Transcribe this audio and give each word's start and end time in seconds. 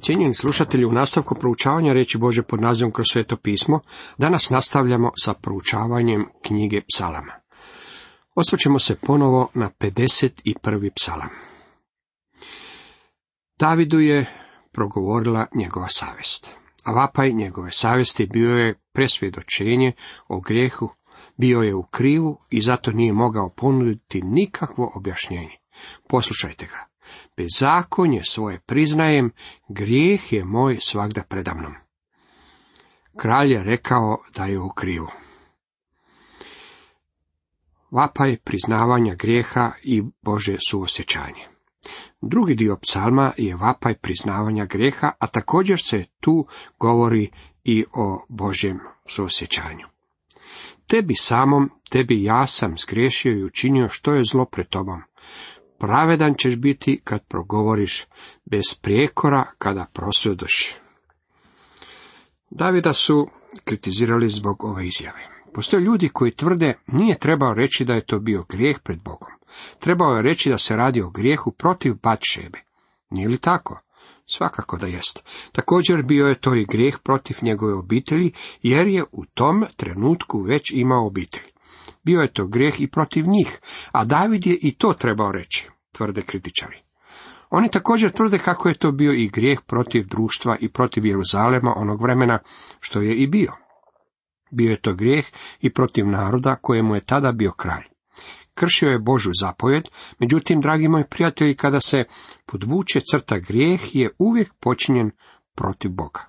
Cijenjeni 0.00 0.34
slušatelji, 0.34 0.84
u 0.84 0.92
nastavku 0.92 1.34
proučavanja 1.34 1.92
reći 1.92 2.18
Bože 2.18 2.42
pod 2.42 2.60
nazivom 2.60 2.92
kroz 2.92 3.06
sveto 3.12 3.36
pismo, 3.36 3.80
danas 4.18 4.50
nastavljamo 4.50 5.10
sa 5.24 5.34
proučavanjem 5.34 6.26
knjige 6.46 6.80
psalama. 6.80 7.32
Osvrćemo 8.34 8.78
se 8.78 8.96
ponovo 8.96 9.48
na 9.54 9.70
51. 9.80 10.90
psalam. 10.96 11.28
Davidu 13.58 14.00
je 14.00 14.26
progovorila 14.72 15.46
njegova 15.54 15.86
savjest, 15.88 16.54
a 16.84 16.92
vapaj 16.92 17.32
njegove 17.32 17.70
savjesti 17.70 18.26
bio 18.26 18.50
je 18.50 18.80
presvjedočenje 18.92 19.92
o 20.28 20.40
grijehu, 20.40 20.88
bio 21.36 21.60
je 21.60 21.74
u 21.74 21.82
krivu 21.82 22.38
i 22.50 22.60
zato 22.60 22.92
nije 22.92 23.12
mogao 23.12 23.48
ponuditi 23.48 24.22
nikakvo 24.22 24.92
objašnjenje. 24.94 25.56
Poslušajte 26.08 26.66
ga. 26.66 26.97
Bezakonje 27.38 28.20
svoje 28.22 28.60
priznajem, 28.60 29.32
grijeh 29.68 30.32
je 30.32 30.44
moj 30.44 30.78
svagda 30.80 31.22
predamnom. 31.22 31.74
Kralj 33.16 33.52
je 33.52 33.64
rekao 33.64 34.18
da 34.34 34.44
je 34.44 34.58
u 34.58 34.68
krivu. 34.68 35.08
Vapaj 37.90 38.36
priznavanja 38.36 39.14
grijeha 39.14 39.72
i 39.82 40.02
Bože 40.22 40.56
suosjećanje. 40.68 41.44
Drugi 42.20 42.54
dio 42.54 42.76
psalma 42.76 43.32
je 43.36 43.56
vapaj 43.56 43.94
priznavanja 43.94 44.64
grijeha, 44.64 45.12
a 45.18 45.26
također 45.26 45.78
se 45.82 46.04
tu 46.20 46.46
govori 46.78 47.30
i 47.64 47.84
o 47.92 48.26
Božjem 48.28 48.78
suosjećanju. 49.06 49.86
Tebi 50.86 51.14
samom, 51.14 51.70
tebi 51.90 52.24
ja 52.24 52.46
sam 52.46 52.78
zgriješio 52.78 53.32
i 53.32 53.44
učinio 53.44 53.88
što 53.88 54.14
je 54.14 54.22
zlo 54.32 54.44
pred 54.44 54.68
tobom. 54.68 55.02
Pravedan 55.78 56.34
ćeš 56.34 56.56
biti 56.56 57.00
kad 57.04 57.26
progovoriš, 57.28 58.04
bez 58.44 58.64
prijekora 58.82 59.46
kada 59.58 59.86
prosvjedoš. 59.92 60.74
Davida 62.50 62.92
su 62.92 63.28
kritizirali 63.64 64.28
zbog 64.28 64.64
ove 64.64 64.86
izjave. 64.86 65.28
Postoje 65.54 65.80
ljudi 65.80 66.08
koji 66.08 66.30
tvrde 66.30 66.74
nije 66.86 67.18
trebao 67.18 67.54
reći 67.54 67.84
da 67.84 67.94
je 67.94 68.06
to 68.06 68.18
bio 68.18 68.44
grijeh 68.48 68.78
pred 68.78 68.98
Bogom. 69.02 69.32
Trebao 69.78 70.16
je 70.16 70.22
reći 70.22 70.50
da 70.50 70.58
se 70.58 70.76
radi 70.76 71.02
o 71.02 71.10
grijehu 71.10 71.52
protiv 71.52 71.94
Batšebe. 72.02 72.58
Nije 73.10 73.28
li 73.28 73.38
tako? 73.38 73.80
Svakako 74.26 74.76
da 74.76 74.86
jest. 74.86 75.24
Također 75.52 76.02
bio 76.02 76.26
je 76.26 76.40
to 76.40 76.54
i 76.54 76.64
grijeh 76.64 76.98
protiv 77.02 77.36
njegove 77.42 77.74
obitelji, 77.74 78.32
jer 78.62 78.86
je 78.86 79.04
u 79.12 79.24
tom 79.24 79.64
trenutku 79.76 80.40
već 80.40 80.72
imao 80.74 81.06
obitelj. 81.06 81.46
Bio 82.04 82.20
je 82.20 82.32
to 82.32 82.46
grijeh 82.46 82.80
i 82.80 82.86
protiv 82.86 83.26
njih, 83.26 83.60
a 83.92 84.04
David 84.04 84.46
je 84.46 84.58
i 84.62 84.74
to 84.74 84.92
trebao 84.92 85.32
reći, 85.32 85.68
tvrde 85.92 86.22
kritičari. 86.22 86.76
Oni 87.50 87.70
također 87.70 88.10
tvrde 88.10 88.38
kako 88.38 88.68
je 88.68 88.74
to 88.74 88.92
bio 88.92 89.12
i 89.12 89.28
grijeh 89.28 89.60
protiv 89.66 90.06
društva 90.06 90.56
i 90.60 90.68
protiv 90.68 91.06
Jeruzalema 91.06 91.74
onog 91.76 92.02
vremena, 92.02 92.38
što 92.80 93.00
je 93.00 93.14
i 93.14 93.26
bio. 93.26 93.52
Bio 94.50 94.70
je 94.70 94.80
to 94.80 94.94
grijeh 94.94 95.26
i 95.60 95.72
protiv 95.72 96.06
naroda 96.06 96.56
kojemu 96.56 96.94
je 96.94 97.00
tada 97.00 97.32
bio 97.32 97.52
kralj. 97.52 97.84
Kršio 98.54 98.90
je 98.90 98.98
Božu 98.98 99.30
zapovjed, 99.40 99.88
međutim, 100.18 100.60
dragi 100.60 100.88
moji 100.88 101.04
prijatelji, 101.10 101.56
kada 101.56 101.80
se 101.80 102.04
podvuče 102.46 103.00
crta 103.10 103.38
grijeh 103.38 103.94
je 103.94 104.10
uvijek 104.18 104.54
počinjen 104.60 105.10
protiv 105.54 105.90
Boga. 105.90 106.20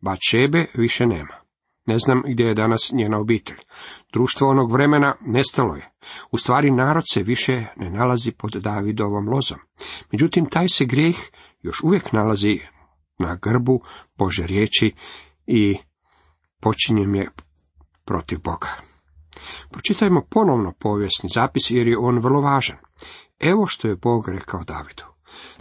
Bačebe 0.00 0.66
više 0.74 1.06
nema. 1.06 1.34
Ne 1.86 1.98
znam 1.98 2.22
gdje 2.26 2.44
je 2.44 2.54
danas 2.54 2.92
njena 2.92 3.18
obitelj. 3.18 3.58
Društvo 4.14 4.48
onog 4.48 4.72
vremena 4.72 5.14
nestalo 5.20 5.74
je. 5.74 5.90
U 6.30 6.38
stvari 6.38 6.70
narod 6.70 7.02
se 7.12 7.22
više 7.22 7.66
ne 7.76 7.90
nalazi 7.90 8.32
pod 8.32 8.52
Davidovom 8.52 9.28
lozom. 9.28 9.58
Međutim, 10.12 10.46
taj 10.46 10.68
se 10.68 10.84
grijeh 10.84 11.16
još 11.62 11.80
uvijek 11.82 12.12
nalazi 12.12 12.60
na 13.18 13.38
grbu 13.42 13.80
Bože 14.18 14.46
riječi 14.46 14.94
i 15.46 15.76
počinjem 16.60 17.14
je 17.14 17.30
protiv 18.04 18.38
Boga. 18.38 18.68
Pročitajmo 19.70 20.22
ponovno 20.30 20.72
povijesni 20.78 21.30
zapis 21.34 21.70
jer 21.70 21.88
je 21.88 21.98
on 21.98 22.18
vrlo 22.18 22.40
važan. 22.40 22.76
Evo 23.40 23.66
što 23.66 23.88
je 23.88 23.96
Bog 23.96 24.28
rekao 24.28 24.64
Davidu. 24.64 25.13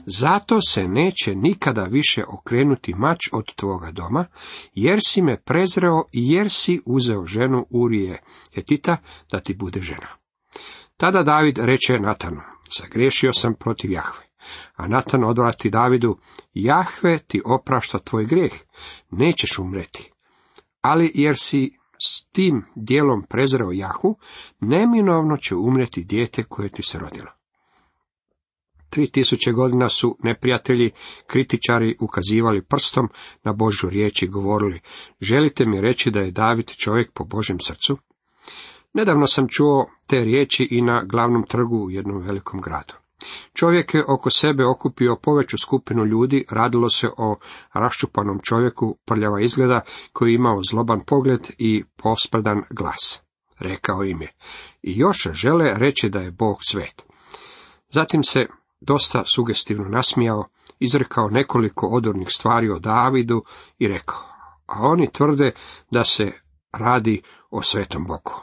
Zato 0.06 0.62
se 0.62 0.88
neće 0.88 1.36
nikada 1.36 1.84
više 1.84 2.24
okrenuti 2.28 2.94
mač 2.94 3.20
od 3.32 3.56
tvoga 3.56 3.92
doma, 3.92 4.26
jer 4.74 5.00
si 5.08 5.22
me 5.22 5.42
prezreo 5.42 6.04
i 6.12 6.32
jer 6.32 6.50
si 6.50 6.82
uzeo 6.86 7.26
ženu 7.26 7.66
Urije 7.70 8.22
Hetita 8.56 8.98
da 9.32 9.40
ti 9.40 9.54
bude 9.54 9.82
žena. 9.82 10.08
Tada 10.98 11.24
David 11.24 11.58
reče 11.58 12.00
Natanu, 12.00 12.42
zagriješio 12.80 13.34
sam 13.34 13.54
protiv 13.60 13.92
Jahve. 13.92 14.26
A 14.76 14.88
Natan 14.88 15.24
odvrati 15.24 15.70
Davidu, 15.70 16.18
Jahve 16.54 17.20
ti 17.20 17.42
oprašta 17.46 18.00
tvoj 18.00 18.26
grijeh, 18.26 18.54
nećeš 19.12 19.60
umreti. 19.60 20.12
Ali 20.82 21.12
jer 21.16 21.36
si 21.38 21.78
s 22.08 22.26
tim 22.32 22.66
dijelom 22.76 23.24
prezreo 23.30 23.72
Jahu, 23.72 24.18
neminovno 24.60 25.38
će 25.38 25.56
umreti 25.56 26.04
dijete 26.04 26.44
koje 26.44 26.70
ti 26.70 26.84
se 26.84 27.00
rodilo. 27.00 27.43
Tri 28.94 29.12
tisuće 29.12 29.52
godina 29.52 29.90
su 29.90 30.18
neprijatelji, 30.24 30.92
kritičari 31.28 31.98
ukazivali 32.00 32.62
prstom 32.62 33.10
na 33.44 33.54
Božju 33.54 33.90
riječ 33.90 34.22
i 34.22 34.28
govorili, 34.28 34.80
želite 35.22 35.66
mi 35.66 35.82
reći 35.82 36.12
da 36.12 36.20
je 36.20 36.32
David 36.32 36.72
čovjek 36.72 37.12
po 37.14 37.24
Božem 37.24 37.60
srcu? 37.60 37.98
Nedavno 38.94 39.28
sam 39.28 39.48
čuo 39.50 39.90
te 40.08 40.20
riječi 40.20 40.68
i 40.72 40.82
na 40.82 41.04
glavnom 41.04 41.46
trgu 41.48 41.78
u 41.78 41.90
jednom 41.90 42.22
velikom 42.22 42.62
gradu. 42.62 42.94
Čovjek 43.54 43.94
je 43.94 44.06
oko 44.08 44.30
sebe 44.30 44.66
okupio 44.66 45.16
poveću 45.16 45.58
skupinu 45.58 46.06
ljudi, 46.06 46.46
radilo 46.50 46.90
se 46.90 47.10
o 47.18 47.38
raščupanom 47.74 48.40
čovjeku, 48.44 48.98
prljava 49.06 49.42
izgleda, 49.42 49.82
koji 50.12 50.32
je 50.32 50.36
imao 50.36 50.64
zloban 50.70 51.00
pogled 51.08 51.48
i 51.58 51.84
posprdan 51.98 52.62
glas. 52.70 53.22
Rekao 53.60 54.04
im 54.04 54.22
je, 54.22 54.32
i 54.82 54.98
još 54.98 55.28
žele 55.32 55.74
reći 55.78 56.10
da 56.10 56.20
je 56.20 56.32
Bog 56.32 56.58
svet. 56.62 57.04
Zatim 57.90 58.24
se 58.24 58.48
dosta 58.88 59.24
sugestivno 59.26 59.90
nasmijao, 59.90 60.48
izrekao 60.80 61.30
nekoliko 61.30 61.88
odornih 61.88 62.28
stvari 62.30 62.70
o 62.70 62.80
Davidu 62.80 63.44
i 63.80 63.88
rekao, 63.88 64.20
a 64.66 64.80
oni 64.82 65.12
tvrde 65.12 65.52
da 65.92 66.04
se 66.04 66.32
radi 66.74 67.22
o 67.50 67.62
svetom 67.62 68.06
Bogu. 68.06 68.34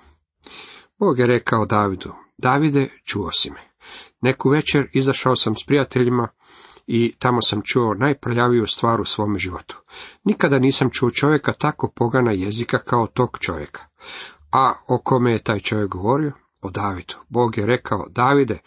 Bog 0.98 1.18
je 1.18 1.26
rekao 1.26 1.66
Davidu, 1.66 2.12
Davide, 2.38 2.88
čuo 3.04 3.30
si 3.30 3.50
me. 3.50 3.70
Neku 4.20 4.48
večer 4.48 4.88
izašao 4.92 5.36
sam 5.36 5.54
s 5.54 5.66
prijateljima 5.66 6.28
i 6.86 7.14
tamo 7.18 7.42
sam 7.42 7.62
čuo 7.64 7.94
najprljaviju 7.94 8.66
stvar 8.66 9.00
u 9.00 9.04
svome 9.04 9.38
životu. 9.38 9.80
Nikada 10.24 10.58
nisam 10.58 10.90
čuo 10.90 11.10
čovjeka 11.10 11.52
tako 11.52 11.92
pogana 11.96 12.32
jezika 12.32 12.78
kao 12.78 13.06
tog 13.06 13.38
čovjeka. 13.40 13.82
A 14.52 14.72
o 14.88 14.98
kome 14.98 15.32
je 15.32 15.42
taj 15.42 15.60
čovjek 15.60 15.88
govorio? 15.88 16.32
O 16.62 16.70
Davidu. 16.70 17.14
Bog 17.28 17.58
je 17.58 17.66
rekao, 17.66 18.06
Davide, 18.08 18.58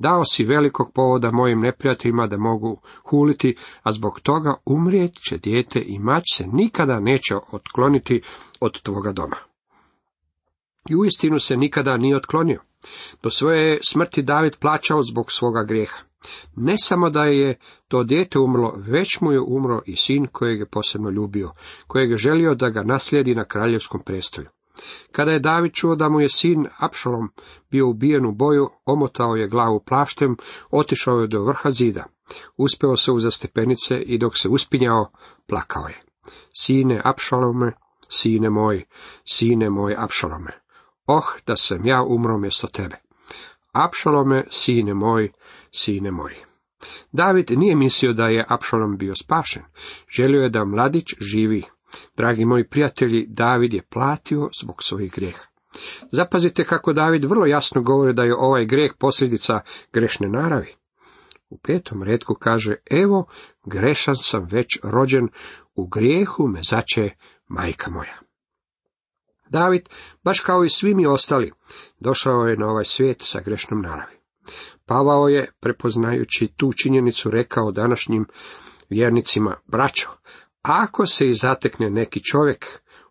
Dao 0.00 0.24
si 0.24 0.44
velikog 0.44 0.92
povoda 0.94 1.30
mojim 1.30 1.60
neprijateljima 1.60 2.26
da 2.26 2.36
mogu 2.36 2.80
huliti, 3.04 3.56
a 3.82 3.92
zbog 3.92 4.20
toga 4.20 4.54
umrijet 4.66 5.14
će 5.28 5.38
dijete 5.38 5.82
i 5.86 5.98
mać 5.98 6.22
se 6.34 6.46
nikada 6.46 7.00
neće 7.00 7.34
otkloniti 7.52 8.22
od 8.60 8.82
tvoga 8.82 9.12
doma. 9.12 9.36
I 10.90 10.96
uistinu 10.96 11.38
se 11.38 11.56
nikada 11.56 11.96
nije 11.96 12.16
otklonio. 12.16 12.60
Do 13.22 13.30
svoje 13.30 13.78
smrti 13.82 14.22
David 14.22 14.56
plaćao 14.56 15.02
zbog 15.02 15.32
svoga 15.32 15.64
grijeha. 15.64 15.98
Ne 16.56 16.74
samo 16.78 17.10
da 17.10 17.24
je 17.24 17.58
to 17.88 18.04
dijete 18.04 18.38
umrlo, 18.38 18.74
već 18.76 19.20
mu 19.20 19.32
je 19.32 19.40
umro 19.40 19.80
i 19.86 19.96
sin 19.96 20.26
kojeg 20.26 20.60
je 20.60 20.66
posebno 20.66 21.10
ljubio, 21.10 21.52
kojeg 21.86 22.10
je 22.10 22.16
želio 22.16 22.54
da 22.54 22.68
ga 22.68 22.82
naslijedi 22.82 23.34
na 23.34 23.44
kraljevskom 23.44 24.00
prestolju. 24.00 24.48
Kada 25.12 25.30
je 25.30 25.38
David 25.38 25.72
čuo 25.72 25.94
da 25.94 26.08
mu 26.08 26.20
je 26.20 26.28
sin 26.28 26.66
Apšalom 26.78 27.28
bio 27.70 27.88
ubijen 27.88 28.26
u 28.26 28.32
boju, 28.32 28.70
omotao 28.86 29.36
je 29.36 29.48
glavu 29.48 29.80
plaštem, 29.86 30.36
otišao 30.70 31.20
je 31.20 31.26
do 31.26 31.44
vrha 31.44 31.70
zida. 31.70 32.04
Uspeo 32.56 32.96
se 32.96 33.12
uza 33.12 33.30
stepenice 33.30 33.96
i 33.96 34.18
dok 34.18 34.38
se 34.38 34.48
uspinjao, 34.48 35.10
plakao 35.46 35.88
je. 35.88 36.02
Sine 36.60 37.00
Apšalome, 37.04 37.72
sine 38.08 38.50
moj, 38.50 38.84
sine 39.24 39.70
moj 39.70 39.94
Apšalome. 39.98 40.52
Oh, 41.06 41.26
da 41.46 41.56
sam 41.56 41.86
ja 41.86 42.02
umro 42.02 42.38
mjesto 42.38 42.66
tebe. 42.66 42.96
Apšalome, 43.72 44.44
sine 44.50 44.94
moj, 44.94 45.32
sine 45.70 46.10
moj. 46.10 46.34
David 47.12 47.50
nije 47.50 47.76
mislio 47.76 48.12
da 48.12 48.28
je 48.28 48.44
Apšalom 48.48 48.96
bio 48.96 49.14
spašen. 49.14 49.62
Želio 50.16 50.42
je 50.42 50.48
da 50.48 50.64
mladić 50.64 51.06
živi. 51.20 51.62
Dragi 52.16 52.44
moji 52.44 52.68
prijatelji, 52.68 53.26
David 53.28 53.74
je 53.74 53.82
platio 53.82 54.48
zbog 54.62 54.82
svojih 54.82 55.12
grijeha. 55.12 55.44
Zapazite 56.12 56.64
kako 56.64 56.92
David 56.92 57.24
vrlo 57.24 57.46
jasno 57.46 57.82
govori 57.82 58.12
da 58.12 58.22
je 58.22 58.36
ovaj 58.36 58.64
greh 58.64 58.92
posljedica 58.98 59.60
grešne 59.92 60.28
naravi. 60.28 60.74
U 61.48 61.58
petom 61.58 62.02
redku 62.02 62.34
kaže, 62.34 62.74
evo, 62.90 63.26
grešan 63.64 64.16
sam 64.16 64.48
već 64.50 64.78
rođen, 64.82 65.28
u 65.74 65.86
grijehu 65.86 66.48
me 66.48 66.60
zače 66.62 67.10
majka 67.48 67.90
moja. 67.90 68.18
David, 69.48 69.88
baš 70.24 70.40
kao 70.40 70.64
i 70.64 70.68
svi 70.68 70.94
mi 70.94 71.06
ostali, 71.06 71.52
došao 72.00 72.46
je 72.46 72.56
na 72.56 72.66
ovaj 72.66 72.84
svijet 72.84 73.22
sa 73.22 73.40
grešnom 73.40 73.82
naravi. 73.82 74.20
Pavao 74.86 75.28
je, 75.28 75.50
prepoznajući 75.60 76.46
tu 76.56 76.72
činjenicu, 76.72 77.30
rekao 77.30 77.72
današnjim 77.72 78.26
vjernicima, 78.88 79.56
braćo, 79.66 80.08
ako 80.62 81.06
se 81.06 81.30
i 81.30 81.34
zatekne 81.34 81.90
neki 81.90 82.20
čovjek 82.24 82.66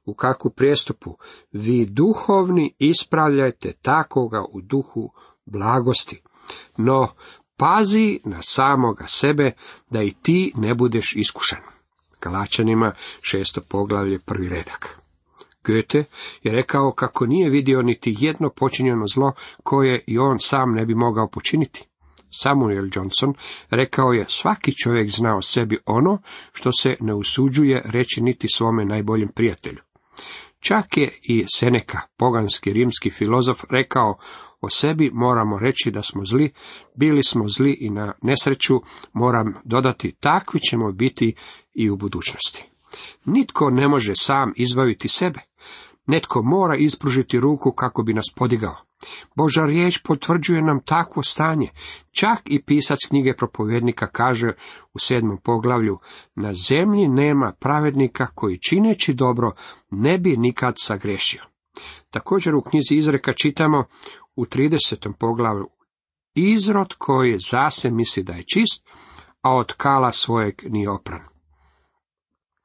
u 0.05 0.13
kakvu 0.13 0.51
prijestupu, 0.51 1.17
vi 1.51 1.85
duhovni 1.85 2.75
ispravljajte 2.79 3.73
takoga 3.81 4.45
u 4.51 4.61
duhu 4.61 5.11
blagosti. 5.45 6.21
No, 6.77 7.13
pazi 7.57 8.19
na 8.25 8.41
samoga 8.41 9.05
sebe, 9.07 9.51
da 9.89 10.03
i 10.03 10.11
ti 10.11 10.53
ne 10.55 10.75
budeš 10.75 11.13
iskušan. 11.15 11.59
Galačanima 12.21 12.93
šesto 13.21 13.61
poglavlje 13.61 14.19
prvi 14.19 14.49
redak. 14.49 14.99
Goethe 15.65 16.03
je 16.43 16.51
rekao 16.51 16.91
kako 16.91 17.25
nije 17.25 17.49
vidio 17.49 17.81
niti 17.81 18.15
jedno 18.19 18.49
počinjeno 18.49 19.07
zlo 19.07 19.33
koje 19.63 20.03
i 20.07 20.17
on 20.17 20.39
sam 20.39 20.73
ne 20.73 20.85
bi 20.85 20.95
mogao 20.95 21.27
počiniti. 21.27 21.88
Samuel 22.31 22.89
Johnson 22.95 23.33
rekao 23.69 24.13
je 24.13 24.25
svaki 24.29 24.75
čovjek 24.83 25.09
zna 25.09 25.37
o 25.37 25.41
sebi 25.41 25.77
ono 25.85 26.21
što 26.53 26.71
se 26.71 26.95
ne 26.99 27.13
usuđuje 27.13 27.81
reći 27.85 28.21
niti 28.21 28.47
svome 28.47 28.85
najboljem 28.85 29.29
prijatelju. 29.35 29.81
Čak 30.59 30.97
je 30.97 31.19
i 31.23 31.45
Seneka, 31.55 31.99
poganski 32.17 32.73
rimski 32.73 33.09
filozof, 33.09 33.63
rekao 33.69 34.17
o 34.61 34.69
sebi 34.69 35.11
moramo 35.13 35.59
reći 35.59 35.91
da 35.91 36.01
smo 36.01 36.25
zli, 36.25 36.51
bili 36.95 37.23
smo 37.23 37.47
zli 37.47 37.77
i 37.79 37.89
na 37.89 38.13
nesreću 38.21 38.81
moram 39.13 39.53
dodati 39.63 40.15
takvi 40.19 40.59
ćemo 40.59 40.91
biti 40.91 41.35
i 41.73 41.89
u 41.89 41.97
budućnosti. 41.97 42.69
Nitko 43.25 43.69
ne 43.69 43.87
može 43.87 44.15
sam 44.15 44.53
izbaviti 44.55 45.07
sebe. 45.07 45.39
Netko 46.05 46.41
mora 46.41 46.75
ispružiti 46.77 47.39
ruku 47.39 47.71
kako 47.71 48.03
bi 48.03 48.13
nas 48.13 48.33
podigao. 48.35 48.88
Boža 49.35 49.65
riječ 49.65 50.01
potvrđuje 50.03 50.61
nam 50.61 50.79
takvo 50.79 51.23
stanje. 51.23 51.69
Čak 52.11 52.39
i 52.45 52.63
pisac 52.63 52.99
knjige 53.09 53.33
propovjednika 53.37 54.07
kaže 54.07 54.51
u 54.93 54.99
sedmom 54.99 55.37
poglavlju, 55.43 55.99
na 56.35 56.53
zemlji 56.53 57.07
nema 57.07 57.53
pravednika 57.59 58.27
koji 58.27 58.59
čineći 58.69 59.13
dobro 59.13 59.51
ne 59.91 60.17
bi 60.17 60.37
nikad 60.37 60.73
sagrešio. 60.77 61.41
Također 62.09 62.55
u 62.55 62.61
knjizi 62.61 62.95
Izreka 62.95 63.33
čitamo 63.33 63.85
u 64.35 64.45
30. 64.45 65.13
poglavlju, 65.19 65.67
izrod 66.35 66.93
koji 66.97 67.37
zase 67.51 67.91
misli 67.91 68.23
da 68.23 68.33
je 68.33 68.43
čist, 68.43 68.87
a 69.41 69.55
od 69.55 69.73
kala 69.73 70.11
svojeg 70.11 70.55
nije 70.63 70.89
opran. 70.89 71.21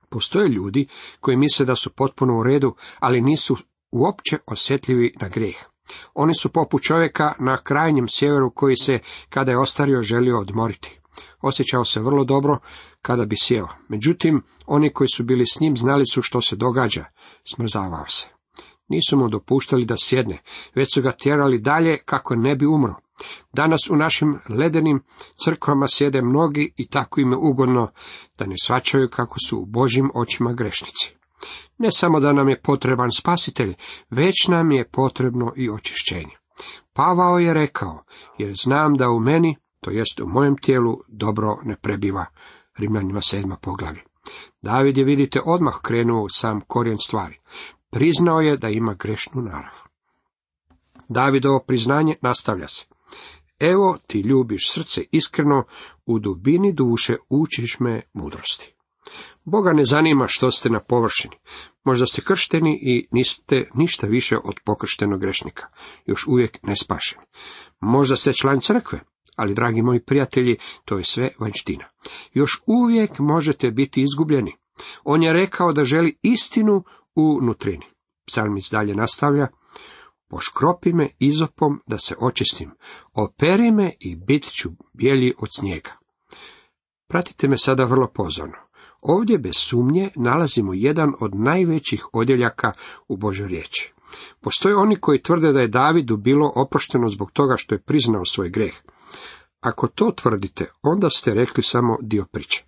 Postoje 0.08 0.48
ljudi 0.48 0.86
koji 1.20 1.36
misle 1.36 1.66
da 1.66 1.74
su 1.74 1.90
potpuno 1.90 2.38
u 2.38 2.42
redu, 2.42 2.74
ali 2.98 3.20
nisu 3.20 3.56
uopće 3.92 4.38
osjetljivi 4.46 5.14
na 5.20 5.28
grijeh. 5.28 5.73
Oni 6.14 6.34
su 6.34 6.48
poput 6.48 6.82
čovjeka 6.82 7.32
na 7.38 7.56
krajnjem 7.56 8.06
sjeveru 8.08 8.50
koji 8.50 8.76
se, 8.76 8.98
kada 9.28 9.50
je 9.50 9.58
ostario, 9.58 10.02
želio 10.02 10.40
odmoriti. 10.40 11.00
Osjećao 11.40 11.84
se 11.84 12.00
vrlo 12.00 12.24
dobro 12.24 12.58
kada 13.02 13.24
bi 13.24 13.36
sjeo. 13.36 13.68
Međutim, 13.88 14.42
oni 14.66 14.92
koji 14.92 15.08
su 15.08 15.24
bili 15.24 15.46
s 15.46 15.60
njim 15.60 15.76
znali 15.76 16.04
su 16.06 16.22
što 16.22 16.40
se 16.40 16.56
događa. 16.56 17.04
Smrzavao 17.44 18.06
se. 18.08 18.28
Nisu 18.88 19.16
mu 19.16 19.28
dopuštali 19.28 19.84
da 19.84 19.94
sjedne, 19.98 20.42
već 20.74 20.94
su 20.94 21.02
ga 21.02 21.12
tjerali 21.12 21.58
dalje 21.58 21.98
kako 22.04 22.34
ne 22.34 22.56
bi 22.56 22.66
umro. 22.66 22.94
Danas 23.52 23.90
u 23.90 23.96
našim 23.96 24.38
ledenim 24.48 25.02
crkvama 25.44 25.86
sjede 25.88 26.22
mnogi 26.22 26.72
i 26.76 26.86
tako 26.86 27.20
im 27.20 27.32
je 27.32 27.38
ugodno 27.38 27.90
da 28.38 28.46
ne 28.46 28.54
svačaju 28.62 29.08
kako 29.08 29.36
su 29.48 29.58
u 29.58 29.66
Božim 29.66 30.10
očima 30.14 30.52
grešnici. 30.52 31.16
Ne 31.78 31.88
samo 31.92 32.20
da 32.20 32.32
nam 32.32 32.48
je 32.48 32.60
potreban 32.60 33.10
spasitelj, 33.10 33.74
već 34.10 34.48
nam 34.48 34.72
je 34.72 34.88
potrebno 34.88 35.52
i 35.56 35.70
očišćenje. 35.70 36.36
Pavao 36.92 37.38
je 37.38 37.54
rekao, 37.54 38.04
jer 38.38 38.54
znam 38.62 38.96
da 38.96 39.10
u 39.10 39.20
meni, 39.20 39.56
to 39.80 39.90
jest 39.90 40.20
u 40.20 40.26
mojem 40.26 40.56
tijelu, 40.56 41.00
dobro 41.08 41.58
ne 41.64 41.76
prebiva. 41.76 42.26
Rimljanima 42.78 43.20
sedma 43.20 43.56
poglavlje. 43.56 44.02
David 44.62 44.98
je, 44.98 45.04
vidite, 45.04 45.40
odmah 45.44 45.74
krenuo 45.82 46.22
u 46.22 46.28
sam 46.28 46.60
korijen 46.60 46.98
stvari. 46.98 47.40
Priznao 47.90 48.40
je 48.40 48.56
da 48.56 48.68
ima 48.68 48.94
grešnu 48.94 49.42
narav. 49.42 49.74
Davidovo 51.08 51.64
priznanje 51.66 52.16
nastavlja 52.22 52.68
se. 52.68 52.86
Evo 53.58 53.98
ti 54.06 54.20
ljubiš 54.20 54.72
srce 54.72 55.04
iskreno, 55.10 55.64
u 56.06 56.18
dubini 56.18 56.72
duše 56.72 57.16
učiš 57.28 57.80
me 57.80 58.00
mudrosti. 58.12 58.73
Boga 59.44 59.72
ne 59.72 59.84
zanima 59.84 60.26
što 60.26 60.50
ste 60.50 60.68
na 60.70 60.80
površini. 60.80 61.36
Možda 61.84 62.06
ste 62.06 62.22
kršteni 62.22 62.78
i 62.82 63.08
niste 63.10 63.70
ništa 63.74 64.06
više 64.06 64.36
od 64.44 64.54
pokrštenog 64.64 65.20
grešnika, 65.20 65.66
još 66.06 66.26
uvijek 66.26 66.58
ne 66.62 66.76
spašeni. 66.76 67.24
Možda 67.80 68.16
ste 68.16 68.32
član 68.32 68.60
crkve, 68.60 69.00
ali, 69.36 69.54
dragi 69.54 69.82
moji 69.82 70.00
prijatelji, 70.00 70.56
to 70.84 70.96
je 70.96 71.04
sve 71.04 71.30
vanština. 71.40 71.84
Još 72.32 72.62
uvijek 72.66 73.18
možete 73.18 73.70
biti 73.70 74.02
izgubljeni. 74.02 74.56
On 75.04 75.22
je 75.22 75.32
rekao 75.32 75.72
da 75.72 75.84
želi 75.84 76.18
istinu 76.22 76.84
u 77.14 77.40
nutrini. 77.42 77.86
Psalmic 78.26 78.70
dalje 78.70 78.94
nastavlja, 78.94 79.48
poškropi 80.28 80.92
me 80.92 81.10
izopom 81.18 81.80
da 81.86 81.98
se 81.98 82.14
očistim, 82.18 82.70
operi 83.12 83.70
me 83.70 83.92
i 84.00 84.16
bit 84.16 84.44
ću 84.52 84.68
bijeli 84.92 85.34
od 85.38 85.48
snijega. 85.56 85.90
Pratite 87.08 87.48
me 87.48 87.56
sada 87.56 87.84
vrlo 87.84 88.10
pozorno. 88.14 88.63
Ovdje 89.04 89.38
bez 89.38 89.54
sumnje 89.56 90.10
nalazimo 90.16 90.74
jedan 90.74 91.12
od 91.20 91.34
najvećih 91.34 92.06
odjeljaka 92.12 92.72
u 93.08 93.16
Božoj 93.16 93.48
riječi. 93.48 93.92
Postoje 94.40 94.76
oni 94.76 94.96
koji 94.96 95.22
tvrde 95.22 95.52
da 95.52 95.60
je 95.60 95.68
Davidu 95.68 96.16
bilo 96.16 96.52
oprošteno 96.54 97.08
zbog 97.08 97.30
toga 97.32 97.54
što 97.56 97.74
je 97.74 97.82
priznao 97.82 98.24
svoj 98.24 98.48
greh. 98.48 98.74
Ako 99.60 99.88
to 99.88 100.10
tvrdite, 100.10 100.70
onda 100.82 101.10
ste 101.10 101.34
rekli 101.34 101.62
samo 101.62 101.98
dio 102.02 102.24
priče. 102.32 102.64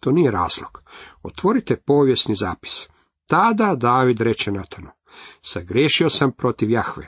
To 0.00 0.10
nije 0.10 0.30
razlog. 0.30 0.82
Otvorite 1.22 1.76
povijesni 1.76 2.34
zapis. 2.34 2.88
Tada 3.26 3.74
David 3.74 4.20
reče 4.20 4.52
Natanu, 4.52 4.88
sagriješio 5.42 6.10
sam 6.10 6.32
protiv 6.32 6.70
Jahve, 6.70 7.06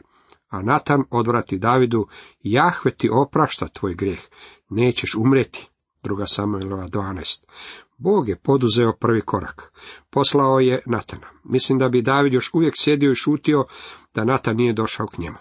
a 0.48 0.62
Natan 0.62 1.04
odvrati 1.10 1.58
Davidu, 1.58 2.06
Jahve 2.40 2.90
ti 2.90 3.10
oprašta 3.12 3.69
tvoj 3.69 3.94
greh, 3.94 4.20
nećeš 4.69 5.14
umreti. 5.14 5.69
Druga 6.02 6.26
Samuelova 6.26 6.88
12. 6.88 7.44
Bog 7.98 8.28
je 8.28 8.36
poduzeo 8.36 8.92
prvi 8.92 9.20
korak. 9.20 9.72
Poslao 10.10 10.60
je 10.60 10.82
Natana. 10.86 11.26
Mislim 11.44 11.78
da 11.78 11.88
bi 11.88 12.02
David 12.02 12.32
još 12.32 12.50
uvijek 12.54 12.74
sjedio 12.76 13.10
i 13.10 13.14
šutio 13.14 13.64
da 14.14 14.24
Natan 14.24 14.56
nije 14.56 14.72
došao 14.72 15.06
k 15.06 15.18
njemu. 15.18 15.36